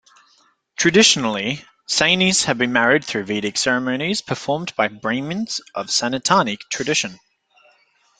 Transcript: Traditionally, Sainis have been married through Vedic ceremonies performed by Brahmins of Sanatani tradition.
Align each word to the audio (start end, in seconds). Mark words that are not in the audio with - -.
Traditionally, 0.77 1.63
Sainis 1.87 2.45
have 2.45 2.57
been 2.57 2.73
married 2.73 3.05
through 3.05 3.25
Vedic 3.25 3.55
ceremonies 3.55 4.21
performed 4.23 4.75
by 4.75 4.87
Brahmins 4.87 5.61
of 5.75 5.89
Sanatani 5.91 6.57
tradition. 6.71 7.19